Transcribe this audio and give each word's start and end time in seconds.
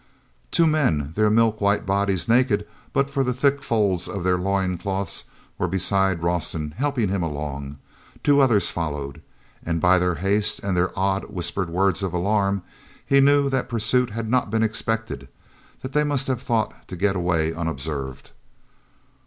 Two 0.49 0.65
men, 0.65 1.11
their 1.15 1.29
milk 1.29 1.61
white 1.61 1.85
bodies 1.85 2.27
naked 2.27 2.65
but 2.91 3.07
for 3.07 3.23
the 3.23 3.35
thick 3.35 3.61
folds 3.61 4.07
of 4.07 4.23
their 4.23 4.39
loin 4.39 4.75
cloths, 4.79 5.25
were 5.59 5.67
beside 5.67 6.23
Rawson, 6.23 6.71
helping 6.75 7.09
him 7.09 7.21
along. 7.21 7.77
Two 8.23 8.39
others 8.39 8.71
followed. 8.71 9.21
And, 9.63 9.79
by 9.79 9.99
their 9.99 10.15
haste 10.15 10.57
and 10.63 10.75
their 10.75 10.91
odd 10.97 11.25
whispered 11.25 11.69
words 11.69 12.01
of 12.01 12.15
alarm, 12.15 12.63
he 13.05 13.19
knew 13.19 13.47
that 13.51 13.69
pursuit 13.69 14.09
had 14.09 14.27
not 14.27 14.49
been 14.49 14.63
expected; 14.63 15.27
they 15.83 16.03
must 16.03 16.25
have 16.25 16.41
thought 16.41 16.87
to 16.87 16.95
get 16.95 17.15
away 17.15 17.53
unobserved. 17.53 18.31